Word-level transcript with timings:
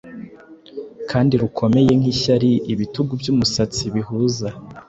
kandi 1.09 1.33
rukomeye 1.41 1.91
nkishyari, 1.99 2.51
ibitugu 2.73 3.11
byumusatsi 3.21 3.83
bihuza 3.95 4.49